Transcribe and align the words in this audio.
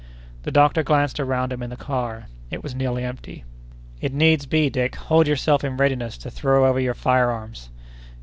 The 0.41 0.51
doctor 0.51 0.81
glanced 0.81 1.19
around 1.19 1.53
him 1.53 1.61
in 1.61 1.69
the 1.69 1.75
car. 1.77 2.25
It 2.49 2.63
was 2.63 2.73
nearly 2.73 3.03
empty. 3.03 3.43
"If 4.01 4.11
needs 4.11 4.47
be, 4.47 4.67
Dick, 4.67 4.95
hold 4.95 5.27
yourself 5.27 5.63
in 5.63 5.77
readiness 5.77 6.17
to 6.17 6.31
throw 6.31 6.65
over 6.65 6.79
your 6.79 6.95
fire 6.95 7.29
arms!" 7.29 7.69